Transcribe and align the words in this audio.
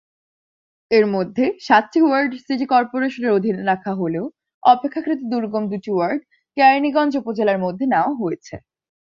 এর 0.91 1.05
মধ্যে 1.15 1.45
সাতটি 1.67 1.99
ওয়ার্ড 2.03 2.31
সিটি 2.39 2.65
করপোরেশনের 2.73 3.35
অধীনে 3.37 3.61
রাখা 3.63 3.91
হলেও 3.95 4.25
অপেক্ষাকৃত 4.63 5.19
দুর্গম 5.31 5.63
দুটি 5.71 5.91
ওয়ার্ড 5.93 6.21
কেরানীগঞ্জ 6.57 7.13
উপজেলার 7.21 7.59
মধ্যে 7.65 7.85
নেওয়া 7.93 8.11
হয়েছে। 8.21 8.55